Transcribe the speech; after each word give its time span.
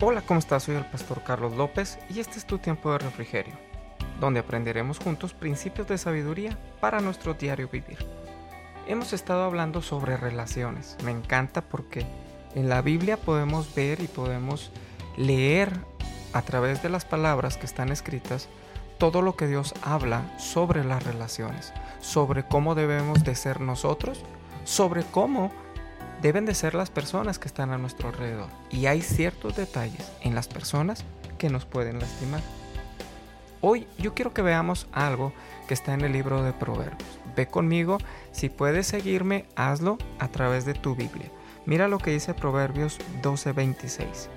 Hola, 0.00 0.22
¿cómo 0.22 0.38
estás? 0.38 0.62
Soy 0.62 0.76
el 0.76 0.84
pastor 0.84 1.24
Carlos 1.24 1.56
López 1.56 1.98
y 2.08 2.20
este 2.20 2.38
es 2.38 2.46
tu 2.46 2.58
tiempo 2.58 2.92
de 2.92 2.98
refrigerio, 2.98 3.54
donde 4.20 4.38
aprenderemos 4.38 5.00
juntos 5.00 5.34
principios 5.34 5.88
de 5.88 5.98
sabiduría 5.98 6.56
para 6.80 7.00
nuestro 7.00 7.34
diario 7.34 7.68
vivir. 7.68 7.98
Hemos 8.86 9.12
estado 9.12 9.42
hablando 9.42 9.82
sobre 9.82 10.16
relaciones. 10.16 10.96
Me 11.02 11.10
encanta 11.10 11.62
porque 11.62 12.06
en 12.54 12.68
la 12.68 12.80
Biblia 12.80 13.16
podemos 13.16 13.74
ver 13.74 14.00
y 14.00 14.06
podemos 14.06 14.70
leer 15.16 15.72
a 16.32 16.42
través 16.42 16.80
de 16.80 16.90
las 16.90 17.04
palabras 17.04 17.56
que 17.56 17.66
están 17.66 17.90
escritas 17.90 18.48
todo 18.98 19.20
lo 19.20 19.34
que 19.34 19.48
Dios 19.48 19.74
habla 19.82 20.32
sobre 20.38 20.84
las 20.84 21.02
relaciones, 21.02 21.72
sobre 21.98 22.44
cómo 22.46 22.76
debemos 22.76 23.24
de 23.24 23.34
ser 23.34 23.60
nosotros, 23.60 24.22
sobre 24.62 25.02
cómo 25.02 25.50
deben 26.22 26.46
de 26.46 26.54
ser 26.54 26.74
las 26.74 26.90
personas 26.90 27.38
que 27.38 27.48
están 27.48 27.70
a 27.70 27.78
nuestro 27.78 28.08
alrededor. 28.08 28.48
Y 28.70 28.86
hay 28.86 29.02
ciertos 29.02 29.56
detalles 29.56 30.10
en 30.22 30.34
las 30.34 30.48
personas 30.48 31.04
que 31.38 31.50
nos 31.50 31.64
pueden 31.64 31.98
lastimar. 31.98 32.40
Hoy 33.60 33.86
yo 33.98 34.14
quiero 34.14 34.32
que 34.32 34.42
veamos 34.42 34.86
algo 34.92 35.32
que 35.66 35.74
está 35.74 35.94
en 35.94 36.02
el 36.02 36.12
libro 36.12 36.42
de 36.42 36.52
Proverbios. 36.52 37.18
Ve 37.34 37.46
conmigo, 37.46 37.98
si 38.30 38.48
puedes 38.48 38.86
seguirme, 38.86 39.46
hazlo 39.56 39.98
a 40.18 40.28
través 40.28 40.64
de 40.64 40.74
tu 40.74 40.94
Biblia. 40.94 41.30
Mira 41.66 41.88
lo 41.88 41.98
que 41.98 42.12
dice 42.12 42.34
Proverbios 42.34 42.98
12:26. 43.22 44.28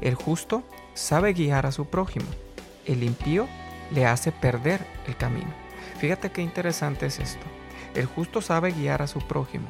El 0.00 0.14
justo 0.14 0.62
sabe 0.94 1.32
guiar 1.32 1.66
a 1.66 1.72
su 1.72 1.86
prójimo, 1.86 2.26
el 2.86 3.02
impío 3.02 3.48
le 3.90 4.06
hace 4.06 4.32
perder 4.32 4.80
el 5.06 5.16
camino. 5.16 5.52
Fíjate 5.98 6.30
qué 6.30 6.42
interesante 6.42 7.06
es 7.06 7.18
esto. 7.18 7.44
El 7.94 8.06
justo 8.06 8.40
sabe 8.40 8.70
guiar 8.70 9.02
a 9.02 9.06
su 9.06 9.20
prójimo. 9.20 9.68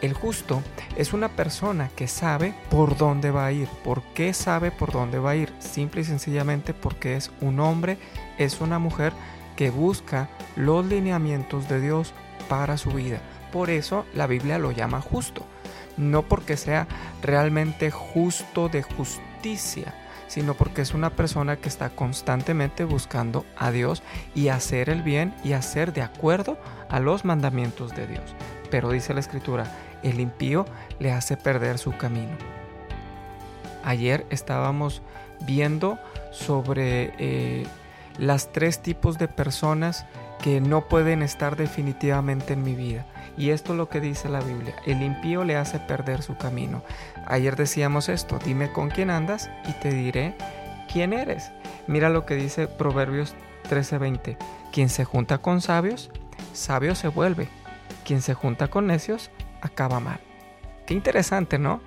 El 0.00 0.12
justo 0.12 0.62
es 0.96 1.12
una 1.12 1.28
persona 1.28 1.90
que 1.96 2.06
sabe 2.06 2.54
por 2.70 2.96
dónde 2.96 3.32
va 3.32 3.46
a 3.46 3.52
ir. 3.52 3.68
¿Por 3.82 4.02
qué 4.14 4.32
sabe 4.32 4.70
por 4.70 4.92
dónde 4.92 5.18
va 5.18 5.30
a 5.30 5.36
ir? 5.36 5.52
Simple 5.58 6.02
y 6.02 6.04
sencillamente 6.04 6.72
porque 6.72 7.16
es 7.16 7.32
un 7.40 7.58
hombre, 7.58 7.98
es 8.38 8.60
una 8.60 8.78
mujer 8.78 9.12
que 9.56 9.70
busca 9.70 10.28
los 10.54 10.86
lineamientos 10.86 11.68
de 11.68 11.80
Dios 11.80 12.12
para 12.48 12.78
su 12.78 12.90
vida. 12.90 13.20
Por 13.50 13.70
eso 13.70 14.06
la 14.14 14.28
Biblia 14.28 14.58
lo 14.58 14.70
llama 14.70 15.00
justo. 15.00 15.44
No 15.96 16.22
porque 16.22 16.56
sea 16.56 16.86
realmente 17.20 17.90
justo 17.90 18.68
de 18.68 18.84
justicia, 18.84 19.94
sino 20.28 20.54
porque 20.54 20.82
es 20.82 20.94
una 20.94 21.10
persona 21.10 21.56
que 21.56 21.68
está 21.68 21.90
constantemente 21.90 22.84
buscando 22.84 23.44
a 23.56 23.72
Dios 23.72 24.04
y 24.32 24.46
hacer 24.46 24.90
el 24.90 25.02
bien 25.02 25.34
y 25.42 25.54
hacer 25.54 25.92
de 25.92 26.02
acuerdo 26.02 26.56
a 26.88 27.00
los 27.00 27.24
mandamientos 27.24 27.96
de 27.96 28.06
Dios. 28.06 28.36
Pero 28.70 28.90
dice 28.90 29.14
la 29.14 29.20
escritura, 29.20 29.64
el 30.02 30.20
impío 30.20 30.64
le 30.98 31.12
hace 31.12 31.36
perder 31.36 31.78
su 31.78 31.96
camino. 31.96 32.36
Ayer 33.84 34.26
estábamos 34.30 35.02
viendo 35.40 35.98
sobre 36.30 37.14
eh, 37.18 37.66
las 38.18 38.52
tres 38.52 38.82
tipos 38.82 39.18
de 39.18 39.28
personas 39.28 40.06
que 40.42 40.60
no 40.60 40.88
pueden 40.88 41.22
estar 41.22 41.56
definitivamente 41.56 42.52
en 42.52 42.62
mi 42.62 42.74
vida. 42.74 43.06
Y 43.36 43.50
esto 43.50 43.72
es 43.72 43.78
lo 43.78 43.88
que 43.88 44.00
dice 44.00 44.28
la 44.28 44.40
Biblia. 44.40 44.74
El 44.84 45.02
impío 45.02 45.44
le 45.44 45.56
hace 45.56 45.78
perder 45.78 46.22
su 46.22 46.36
camino. 46.36 46.82
Ayer 47.26 47.56
decíamos 47.56 48.08
esto, 48.08 48.38
dime 48.44 48.72
con 48.72 48.90
quién 48.90 49.10
andas 49.10 49.50
y 49.68 49.72
te 49.72 49.90
diré 49.90 50.34
quién 50.92 51.12
eres. 51.12 51.50
Mira 51.86 52.08
lo 52.08 52.26
que 52.26 52.34
dice 52.34 52.66
Proverbios 52.66 53.34
13:20. 53.68 54.36
Quien 54.72 54.88
se 54.88 55.04
junta 55.04 55.38
con 55.38 55.60
sabios, 55.60 56.10
sabio 56.52 56.94
se 56.94 57.08
vuelve. 57.08 57.48
Quien 58.04 58.22
se 58.22 58.34
junta 58.34 58.68
con 58.68 58.86
necios, 58.86 59.30
acaba 59.60 60.00
mal. 60.00 60.20
Qué 60.86 60.94
interesante, 60.94 61.58
¿no? 61.58 61.80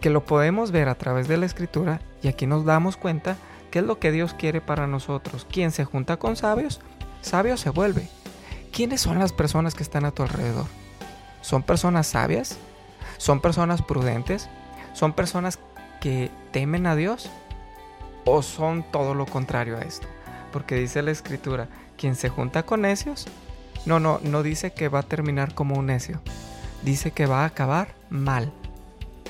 Que 0.00 0.10
lo 0.10 0.24
podemos 0.24 0.70
ver 0.70 0.88
a 0.88 0.94
través 0.94 1.28
de 1.28 1.36
la 1.36 1.46
escritura 1.46 2.00
y 2.22 2.28
aquí 2.28 2.46
nos 2.46 2.64
damos 2.64 2.96
cuenta 2.96 3.36
qué 3.70 3.80
es 3.80 3.84
lo 3.84 3.98
que 3.98 4.12
Dios 4.12 4.34
quiere 4.34 4.60
para 4.60 4.86
nosotros. 4.86 5.46
Quien 5.50 5.70
se 5.70 5.84
junta 5.84 6.16
con 6.16 6.36
sabios, 6.36 6.80
sabio 7.20 7.56
se 7.56 7.70
vuelve. 7.70 8.08
¿Quiénes 8.72 9.00
son 9.00 9.18
las 9.18 9.32
personas 9.32 9.74
que 9.74 9.82
están 9.82 10.04
a 10.04 10.10
tu 10.10 10.22
alrededor? 10.22 10.66
¿Son 11.40 11.62
personas 11.62 12.06
sabias? 12.06 12.58
¿Son 13.18 13.40
personas 13.40 13.82
prudentes? 13.82 14.48
¿Son 14.94 15.12
personas 15.12 15.58
que 16.00 16.30
temen 16.52 16.86
a 16.86 16.96
Dios? 16.96 17.30
¿O 18.24 18.42
son 18.42 18.84
todo 18.90 19.14
lo 19.14 19.26
contrario 19.26 19.76
a 19.76 19.82
esto? 19.82 20.06
Porque 20.52 20.76
dice 20.76 21.02
la 21.02 21.10
escritura, 21.10 21.68
quien 21.96 22.14
se 22.14 22.28
junta 22.28 22.64
con 22.64 22.82
necios, 22.82 23.26
no, 23.86 24.00
no, 24.00 24.20
no 24.22 24.42
dice 24.42 24.72
que 24.72 24.88
va 24.88 25.00
a 25.00 25.02
terminar 25.02 25.54
como 25.54 25.76
un 25.76 25.86
necio, 25.86 26.20
dice 26.84 27.10
que 27.10 27.26
va 27.26 27.42
a 27.42 27.46
acabar 27.46 27.94
mal. 28.10 28.52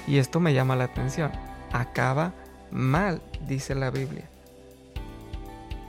Y 0.07 0.19
esto 0.19 0.41
me 0.41 0.53
llama 0.53 0.77
la 0.77 0.85
atención. 0.85 1.33
Acaba 1.73 2.33
mal, 2.71 3.23
dice 3.47 3.75
la 3.75 3.91
Biblia. 3.91 4.29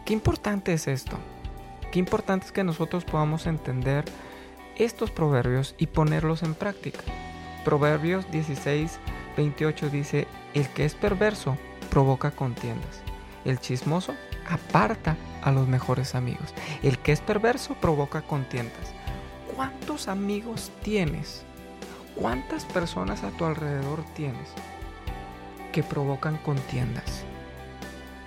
Qué 0.06 0.14
importante 0.14 0.74
es 0.74 0.88
esto. 0.88 1.18
Qué 1.92 2.00
importante 2.00 2.46
es 2.46 2.52
que 2.52 2.64
nosotros 2.64 3.06
podamos 3.06 3.48
entender 3.48 4.06
estos 4.78 5.12
proverbios 5.12 5.76
y 5.78 5.88
ponerlos 5.88 6.44
en 6.44 6.54
práctica. 6.54 7.02
Proverbios 7.64 8.30
16, 8.32 9.00
28 9.38 9.90
dice, 9.90 10.28
el 10.54 10.68
que 10.70 10.86
es 10.86 10.94
perverso 10.94 11.58
provoca 11.90 12.32
contiendas. 12.32 13.02
El 13.44 13.60
chismoso 13.60 14.14
aparta 14.50 15.16
a 15.42 15.52
los 15.52 15.68
mejores 15.68 16.16
amigos. 16.16 16.54
El 16.84 17.00
que 17.00 17.12
es 17.12 17.22
perverso 17.22 17.76
provoca 17.76 18.22
contiendas. 18.22 18.94
¿Cuántos 19.56 20.08
amigos 20.08 20.72
tienes 20.84 21.46
¿Cuántas 22.16 22.64
personas 22.64 23.24
a 23.26 23.32
tu 23.32 23.44
alrededor 23.44 24.06
tienes 24.16 24.50
que 25.74 25.84
provocan 25.84 26.38
contiendas? 26.38 27.26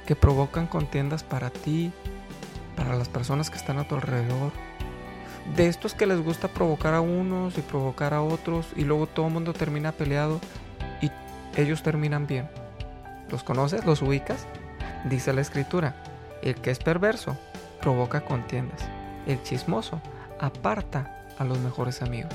Que 0.06 0.15
provocan 0.15 0.66
contiendas 0.66 1.22
para 1.22 1.49
ti, 1.49 1.91
para 2.77 2.97
las 2.97 3.09
personas 3.09 3.48
que 3.48 3.56
están 3.56 3.78
a 3.78 3.88
tu 3.88 3.94
alrededor. 3.94 4.53
De 5.56 5.69
estos 5.69 5.94
que 5.94 6.06
les 6.06 6.21
gusta 6.21 6.48
provocar 6.48 6.93
a 6.93 7.00
unos 7.00 7.56
y 7.56 7.62
provocar 7.62 8.12
a 8.12 8.21
otros 8.21 8.66
y 8.77 8.84
luego 8.84 9.06
todo 9.06 9.28
el 9.28 9.32
mundo 9.32 9.54
termina 9.54 9.93
peleado 9.93 10.38
y 11.00 11.10
ellos 11.56 11.82
terminan 11.82 12.27
bien. 12.27 12.47
¿Los 13.31 13.43
conoces? 13.43 13.87
¿Los 13.87 14.03
ubicas? 14.03 14.47
Dice 15.04 15.32
la 15.32 15.41
escritura, 15.41 15.97
el 16.43 16.56
que 16.56 16.71
es 16.71 16.78
perverso 16.78 17.38
provoca 17.81 18.21
contiendas. 18.21 18.82
El 19.27 19.43
chismoso 19.43 20.03
aparta 20.38 21.27
a 21.38 21.44
los 21.44 21.59
mejores 21.59 22.03
amigos. 22.03 22.34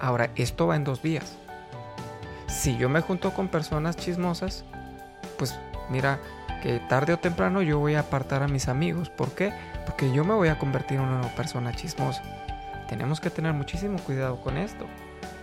Ahora, 0.00 0.30
esto 0.36 0.66
va 0.66 0.76
en 0.76 0.84
dos 0.84 1.02
vías. 1.02 1.36
Si 2.48 2.76
yo 2.76 2.88
me 2.88 3.00
junto 3.00 3.32
con 3.32 3.48
personas 3.48 3.96
chismosas, 3.96 4.64
pues 5.38 5.58
mira 5.90 6.18
que 6.62 6.78
tarde 6.88 7.12
o 7.12 7.18
temprano 7.18 7.62
yo 7.62 7.78
voy 7.78 7.94
a 7.94 8.00
apartar 8.00 8.42
a 8.42 8.48
mis 8.48 8.68
amigos. 8.68 9.10
¿Por 9.10 9.32
qué? 9.32 9.52
Porque 9.84 10.12
yo 10.12 10.24
me 10.24 10.34
voy 10.34 10.48
a 10.48 10.58
convertir 10.58 10.98
en 10.98 11.04
una 11.04 11.34
persona 11.34 11.74
chismosa. 11.74 12.22
Tenemos 12.88 13.20
que 13.20 13.30
tener 13.30 13.52
muchísimo 13.52 13.98
cuidado 13.98 14.40
con 14.40 14.56
esto. 14.56 14.86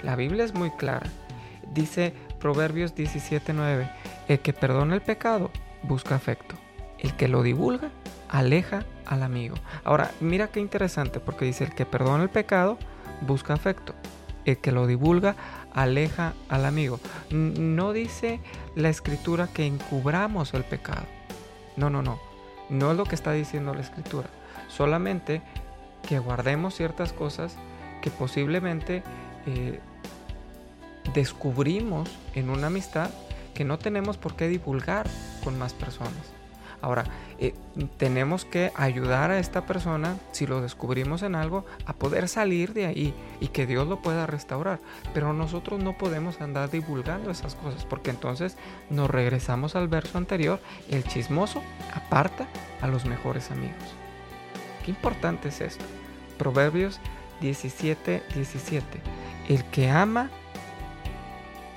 La 0.01 0.15
Biblia 0.15 0.43
es 0.43 0.53
muy 0.53 0.71
clara. 0.71 1.07
Dice 1.73 2.13
Proverbios 2.39 2.95
17:9, 2.95 3.89
el 4.27 4.39
que 4.39 4.53
perdona 4.53 4.95
el 4.95 5.01
pecado 5.01 5.51
busca 5.83 6.15
afecto. 6.15 6.55
El 6.99 7.15
que 7.15 7.27
lo 7.27 7.43
divulga 7.43 7.89
aleja 8.29 8.83
al 9.05 9.23
amigo. 9.23 9.55
Ahora, 9.83 10.11
mira 10.19 10.47
qué 10.47 10.59
interesante 10.59 11.19
porque 11.19 11.45
dice 11.45 11.65
el 11.65 11.75
que 11.75 11.85
perdona 11.85 12.23
el 12.23 12.29
pecado 12.29 12.77
busca 13.21 13.53
afecto 13.53 13.93
el 14.45 14.57
que 14.57 14.71
lo 14.71 14.87
divulga 14.87 15.35
aleja 15.73 16.33
al 16.49 16.65
amigo. 16.65 16.99
No 17.31 17.93
dice 17.93 18.39
la 18.75 18.89
escritura 18.89 19.47
que 19.47 19.65
encubramos 19.65 20.53
el 20.53 20.63
pecado. 20.63 21.05
No, 21.75 21.89
no, 21.89 22.01
no. 22.01 22.19
No 22.69 22.91
es 22.91 22.97
lo 22.97 23.05
que 23.05 23.15
está 23.15 23.31
diciendo 23.31 23.73
la 23.73 23.81
escritura. 23.81 24.29
Solamente 24.67 25.41
que 26.07 26.19
guardemos 26.19 26.75
ciertas 26.75 27.13
cosas 27.13 27.55
que 28.01 28.11
posiblemente 28.11 29.03
eh, 29.45 29.79
descubrimos 31.13 32.09
en 32.33 32.49
una 32.49 32.67
amistad 32.67 33.09
que 33.53 33.65
no 33.65 33.77
tenemos 33.77 34.17
por 34.17 34.35
qué 34.35 34.47
divulgar 34.47 35.07
con 35.43 35.57
más 35.57 35.73
personas. 35.73 36.33
Ahora, 36.83 37.05
eh, 37.39 37.53
tenemos 37.95 38.43
que 38.43 38.73
ayudar 38.75 39.31
a 39.31 39.39
esta 39.39 39.65
persona, 39.65 40.17
si 40.33 40.45
lo 40.45 40.59
descubrimos 40.59 41.23
en 41.23 41.33
algo, 41.33 41.65
a 41.85 41.93
poder 41.93 42.27
salir 42.27 42.73
de 42.73 42.85
ahí 42.85 43.13
y 43.39 43.47
que 43.47 43.65
Dios 43.65 43.87
lo 43.87 44.01
pueda 44.01 44.27
restaurar. 44.27 44.81
Pero 45.13 45.31
nosotros 45.31 45.81
no 45.81 45.97
podemos 45.97 46.41
andar 46.41 46.69
divulgando 46.69 47.31
esas 47.31 47.55
cosas, 47.55 47.85
porque 47.85 48.09
entonces 48.09 48.57
nos 48.89 49.09
regresamos 49.09 49.77
al 49.77 49.87
verso 49.87 50.17
anterior, 50.17 50.59
el 50.89 51.05
chismoso 51.05 51.63
aparta 51.93 52.49
a 52.81 52.87
los 52.87 53.05
mejores 53.05 53.49
amigos. 53.49 53.95
Qué 54.83 54.91
importante 54.91 55.47
es 55.47 55.61
esto. 55.61 55.85
Proverbios 56.37 56.99
17, 57.39 58.23
17. 58.35 58.85
El 59.47 59.63
que 59.63 59.89
ama, 59.89 60.29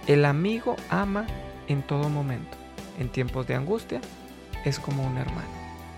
el 0.08 0.24
amigo 0.24 0.74
ama 0.90 1.28
en 1.68 1.82
todo 1.82 2.08
momento. 2.08 2.56
En 2.98 3.08
tiempos 3.08 3.46
de 3.46 3.54
angustia 3.54 4.00
es 4.66 4.80
como 4.80 5.04
un 5.04 5.16
hermano. 5.16 5.48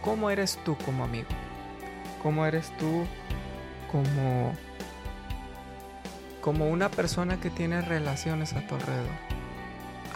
¿Cómo 0.03 0.31
eres 0.31 0.59
tú 0.62 0.76
como 0.85 1.05
amigo? 1.05 1.29
¿Cómo 2.23 2.44
eres 2.44 2.70
tú 2.76 3.06
como 3.91 4.53
como 6.43 6.69
una 6.69 6.91
persona 6.91 7.41
que 7.41 7.50
tiene 7.50 7.81
relaciones 7.81 8.53
a 8.53 8.67
tu 8.67 8.75
alrededor? 8.75 9.17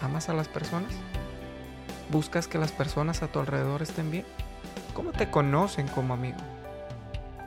¿Amas 0.02 0.28
a 0.28 0.34
las 0.34 0.48
personas? 0.48 0.92
¿Buscas 2.10 2.46
que 2.46 2.58
las 2.58 2.72
personas 2.72 3.22
a 3.22 3.28
tu 3.28 3.40
alrededor 3.40 3.80
estén 3.80 4.10
bien? 4.10 4.26
¿Cómo 4.94 5.12
te 5.12 5.30
conocen 5.30 5.88
como 5.88 6.12
amigo? 6.12 6.38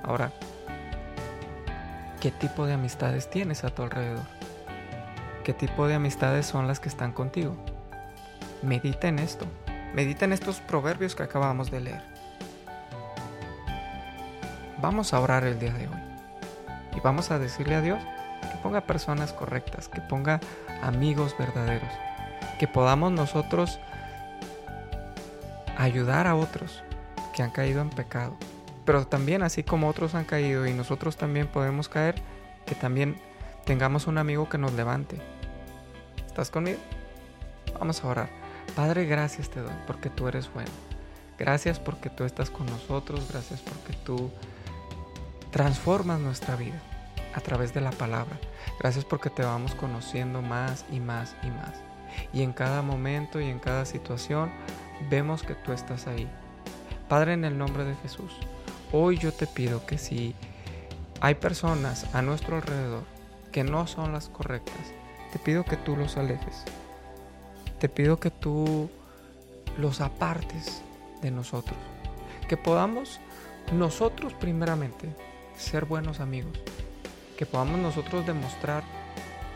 Ahora, 0.04 0.32
¿qué 2.20 2.32
tipo 2.32 2.66
de 2.66 2.74
amistades 2.74 3.30
tienes 3.30 3.64
a 3.64 3.70
tu 3.70 3.84
alrededor? 3.84 4.26
¿Qué 5.44 5.54
tipo 5.54 5.88
de 5.88 5.94
amistades 5.94 6.48
son 6.48 6.68
las 6.68 6.80
que 6.80 6.90
están 6.90 7.12
contigo? 7.12 7.56
Medita 8.64 9.08
en 9.08 9.20
esto. 9.20 9.46
Medita 9.96 10.26
en 10.26 10.34
estos 10.34 10.60
proverbios 10.60 11.16
que 11.16 11.24
acabamos 11.24 11.72
de 11.72 11.80
leer. 11.80 12.02
Vamos 14.82 15.14
a 15.14 15.22
orar 15.22 15.46
el 15.46 15.58
día 15.58 15.72
de 15.72 15.88
hoy. 15.88 16.04
Y 16.98 17.00
vamos 17.00 17.32
a 17.32 17.40
decirle 17.40 17.76
a 17.76 17.82
Dios 17.82 18.04
que 18.42 18.58
ponga 18.62 18.82
personas 18.82 19.32
correctas, 19.32 19.88
que 19.88 20.02
ponga 20.02 20.42
amigos 20.84 21.34
verdaderos, 21.40 21.88
que 22.60 22.68
podamos 22.68 23.14
nosotros 23.14 23.80
ayudar 25.78 26.28
a 26.28 26.36
otros 26.36 26.84
que 27.34 27.42
han 27.42 27.52
caído 27.52 27.82
en 27.82 27.90
pecado. 27.90 28.36
Pero 28.84 29.08
también 29.08 29.44
así 29.44 29.64
como 29.64 29.88
otros 29.88 30.14
han 30.14 30.26
caído 30.26 30.68
y 30.68 30.74
nosotros 30.74 31.16
también 31.16 31.48
podemos 31.48 31.88
caer, 31.88 32.16
que 32.66 32.76
también 32.76 33.16
tengamos 33.64 34.08
un 34.08 34.18
amigo 34.18 34.50
que 34.50 34.58
nos 34.58 34.74
levante. 34.74 35.22
¿Estás 36.28 36.52
conmigo? 36.52 36.80
Vamos 37.80 38.04
a 38.04 38.08
orar. 38.10 38.45
Padre, 38.76 39.06
gracias 39.06 39.50
te 39.50 39.62
doy 39.62 39.74
porque 39.88 40.10
tú 40.10 40.28
eres 40.28 40.52
bueno. 40.54 40.72
Gracias 41.38 41.80
porque 41.80 42.10
tú 42.10 42.26
estás 42.26 42.50
con 42.50 42.66
nosotros. 42.66 43.28
Gracias 43.32 43.62
porque 43.62 43.94
tú 44.04 44.30
transformas 45.52 46.20
nuestra 46.20 46.56
vida 46.58 46.82
a 47.34 47.40
través 47.40 47.74
de 47.74 47.82
la 47.82 47.92
palabra. 47.92 48.38
Gracias 48.80 49.06
porque 49.06 49.30
te 49.30 49.44
vamos 49.44 49.76
conociendo 49.76 50.42
más 50.42 50.86
y 50.92 51.00
más 51.00 51.36
y 51.44 51.48
más. 51.48 51.74
Y 52.34 52.42
en 52.44 52.54
cada 52.54 52.82
momento 52.82 53.40
y 53.40 53.46
en 53.46 53.60
cada 53.60 53.86
situación 53.86 54.52
vemos 55.10 55.44
que 55.44 55.56
tú 55.56 55.72
estás 55.72 56.08
ahí. 56.08 56.28
Padre, 57.08 57.34
en 57.34 57.46
el 57.46 57.58
nombre 57.58 57.86
de 57.86 57.96
Jesús, 57.96 58.34
hoy 58.92 59.18
yo 59.18 59.32
te 59.32 59.48
pido 59.48 59.86
que 59.86 59.98
si 59.98 60.36
hay 61.22 61.36
personas 61.36 62.14
a 62.14 62.22
nuestro 62.22 62.58
alrededor 62.58 63.04
que 63.52 63.64
no 63.64 63.88
son 63.88 64.12
las 64.12 64.28
correctas, 64.28 64.94
te 65.32 65.40
pido 65.40 65.64
que 65.64 65.78
tú 65.78 65.96
los 65.96 66.18
alejes. 66.18 66.66
Te 67.80 67.90
pido 67.90 68.20
que 68.20 68.32
tú 68.32 68.90
los 69.78 70.02
apartes 70.02 70.82
de 71.22 71.32
nosotros. 71.32 71.78
Que 72.48 72.58
podamos 72.58 73.20
nosotros 73.74 74.34
primeramente 74.34 75.10
ser 75.58 75.86
buenos 75.86 76.20
amigos. 76.20 76.58
Que 77.38 77.46
podamos 77.46 77.80
nosotros 77.80 78.26
demostrar 78.26 78.84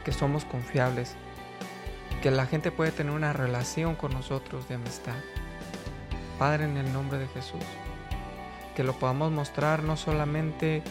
que 0.03 0.11
somos 0.11 0.45
confiables, 0.45 1.15
que 2.21 2.31
la 2.31 2.45
gente 2.45 2.71
puede 2.71 2.91
tener 2.91 3.13
una 3.13 3.33
relación 3.33 3.95
con 3.95 4.13
nosotros 4.13 4.67
de 4.67 4.75
amistad. 4.75 5.15
Padre, 6.37 6.65
en 6.65 6.77
el 6.77 6.91
nombre 6.91 7.19
de 7.19 7.27
Jesús, 7.27 7.63
que 8.75 8.83
lo 8.83 8.93
podamos 8.93 9.31
mostrar 9.31 9.83
no 9.83 9.97
solamente 9.97 10.83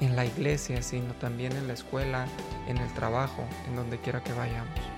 en 0.00 0.16
la 0.16 0.26
iglesia, 0.26 0.82
sino 0.82 1.14
también 1.14 1.52
en 1.52 1.66
la 1.66 1.74
escuela, 1.74 2.26
en 2.68 2.78
el 2.78 2.92
trabajo, 2.94 3.44
en 3.68 3.76
donde 3.76 3.98
quiera 3.98 4.22
que 4.22 4.32
vayamos. 4.32 4.93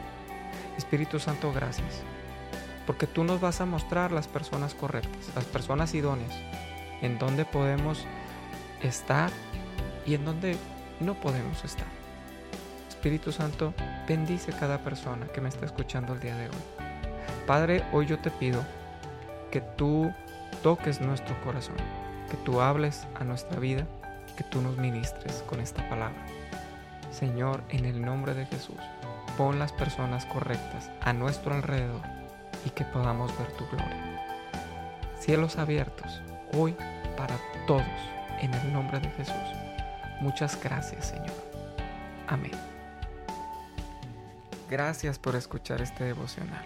Espíritu 0.77 1.19
Santo, 1.19 1.53
gracias, 1.53 2.03
porque 2.87 3.07
tú 3.07 3.25
nos 3.25 3.41
vas 3.41 3.61
a 3.61 3.67
mostrar 3.67 4.13
las 4.13 4.29
personas 4.29 4.75
correctas, 4.75 5.31
las 5.35 5.45
personas 5.45 5.95
idóneas, 5.95 6.33
en 7.03 7.19
donde 7.19 7.45
podemos 7.45 8.05
estar 8.83 9.31
y 10.07 10.15
en 10.15 10.25
donde 10.25 10.57
no 11.01 11.15
podemos 11.15 11.65
estar. 11.65 11.87
Espíritu 12.89 13.33
Santo, 13.33 13.75
bendice 14.09 14.53
cada 14.53 14.79
persona 14.79 15.27
que 15.29 15.41
me 15.41 15.49
está 15.49 15.67
escuchando 15.67 16.15
el 16.15 16.21
día 16.21 16.37
de 16.37 16.47
hoy. 16.47 16.57
Padre, 17.47 17.85
hoy 17.93 18.07
yo 18.07 18.19
te 18.19 18.31
pido 18.31 18.65
que 19.51 19.61
tú 19.61 20.13
toques 20.63 21.01
nuestro 21.01 21.41
corazón, 21.43 21.77
que 22.31 22.37
tú 22.39 22.61
hables 22.61 23.07
a 23.15 23.25
nuestra 23.25 23.61
vida, 23.61 23.87
que 24.37 24.45
tú 24.45 24.61
nos 24.61 24.77
ministres 24.77 25.45
con 25.49 25.61
esta 25.61 25.89
palabra. 25.89 26.27
Señor, 27.13 27.63
en 27.69 27.85
el 27.85 28.03
nombre 28.03 28.35
de 28.35 28.47
Jesús, 28.47 28.77
pon 29.37 29.59
las 29.59 29.73
personas 29.73 30.27
correctas 30.27 30.91
a 31.03 31.13
nuestro 31.13 31.55
alrededor 31.55 32.03
y 32.65 32.71
que 32.71 32.85
podamos 32.85 33.37
ver 33.39 33.49
tu 33.53 33.67
gloria. 33.69 34.23
Cielos 35.19 35.57
abiertos, 35.59 36.23
hoy 36.55 36.75
para 37.17 37.37
todos, 37.67 37.85
en 38.41 38.53
el 38.55 38.73
nombre 38.73 39.01
de 39.01 39.11
Jesús. 39.11 39.35
Muchas 40.21 40.61
gracias, 40.63 41.09
Señor. 41.09 41.35
Amén. 42.27 42.53
Gracias 44.71 45.19
por 45.19 45.37
escuchar 45.37 45.81
este 45.81 46.05
devocional. 46.05 46.65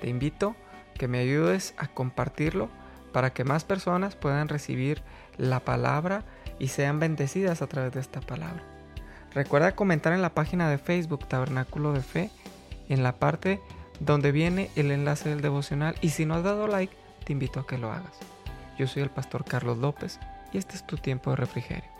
Te 0.00 0.08
invito 0.08 0.54
que 0.94 1.08
me 1.08 1.18
ayudes 1.18 1.74
a 1.78 1.88
compartirlo 1.88 2.68
para 3.12 3.32
que 3.32 3.44
más 3.44 3.64
personas 3.64 4.16
puedan 4.16 4.48
recibir 4.48 5.02
la 5.36 5.60
palabra 5.60 6.24
y 6.58 6.68
sean 6.68 7.00
bendecidas 7.00 7.62
a 7.62 7.66
través 7.66 7.92
de 7.92 8.00
esta 8.00 8.20
palabra. 8.20 8.73
Recuerda 9.34 9.74
comentar 9.74 10.12
en 10.12 10.22
la 10.22 10.34
página 10.34 10.70
de 10.70 10.78
Facebook 10.78 11.26
Tabernáculo 11.26 11.92
de 11.92 12.02
Fe, 12.02 12.30
en 12.88 13.02
la 13.02 13.16
parte 13.16 13.60
donde 14.00 14.32
viene 14.32 14.70
el 14.76 14.90
enlace 14.90 15.28
del 15.28 15.40
devocional 15.40 15.96
y 16.00 16.10
si 16.10 16.24
no 16.24 16.34
has 16.34 16.44
dado 16.44 16.68
like, 16.68 16.94
te 17.24 17.32
invito 17.32 17.60
a 17.60 17.66
que 17.66 17.78
lo 17.78 17.90
hagas. 17.90 18.18
Yo 18.78 18.86
soy 18.86 19.02
el 19.02 19.10
pastor 19.10 19.44
Carlos 19.44 19.78
López 19.78 20.20
y 20.52 20.58
este 20.58 20.76
es 20.76 20.86
tu 20.86 20.96
tiempo 20.96 21.30
de 21.30 21.36
refrigerio. 21.36 21.93